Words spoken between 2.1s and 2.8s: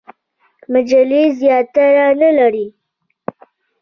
نه لري.